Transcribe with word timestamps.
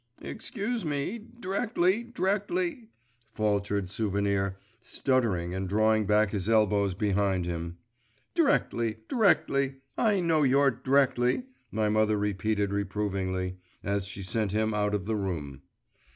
'Excuse 0.19 0.83
me, 0.83 1.19
d'rectly, 1.19 2.01
d'rectly…' 2.01 2.89
faltered 3.37 3.87
Souvenir, 3.87 4.57
stuttering 4.81 5.53
and 5.53 5.69
drawing 5.69 6.07
back 6.07 6.31
his 6.31 6.49
elbows 6.49 6.95
behind 6.95 7.45
him. 7.45 7.77
'D'rectly,… 8.33 8.95
d'rectly… 9.07 9.75
I 9.99 10.19
know 10.19 10.41
your 10.41 10.71
"d'rectly,"' 10.71 11.43
my 11.71 11.87
mother 11.89 12.17
repeated 12.17 12.73
reprovingly, 12.73 13.57
and 13.83 14.01
she 14.01 14.23
sent 14.23 14.53
him 14.53 14.73
out 14.73 14.95
of 14.95 15.05
the 15.05 15.15
room. 15.15 15.61